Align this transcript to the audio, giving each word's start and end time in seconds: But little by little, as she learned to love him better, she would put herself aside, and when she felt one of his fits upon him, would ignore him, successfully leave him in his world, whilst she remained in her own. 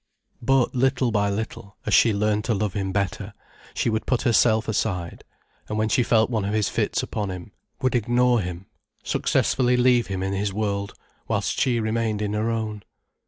But 0.41 0.73
little 0.73 1.11
by 1.11 1.29
little, 1.29 1.77
as 1.85 1.93
she 1.93 2.11
learned 2.11 2.43
to 2.45 2.55
love 2.55 2.73
him 2.73 2.91
better, 2.91 3.35
she 3.75 3.87
would 3.87 4.07
put 4.07 4.23
herself 4.23 4.67
aside, 4.67 5.23
and 5.69 5.77
when 5.77 5.89
she 5.89 6.01
felt 6.01 6.31
one 6.31 6.43
of 6.43 6.55
his 6.55 6.69
fits 6.69 7.03
upon 7.03 7.29
him, 7.29 7.51
would 7.83 7.93
ignore 7.93 8.41
him, 8.41 8.65
successfully 9.03 9.77
leave 9.77 10.07
him 10.07 10.23
in 10.23 10.33
his 10.33 10.51
world, 10.51 10.93
whilst 11.27 11.59
she 11.61 11.79
remained 11.79 12.19
in 12.23 12.33
her 12.33 12.49
own. 12.49 12.81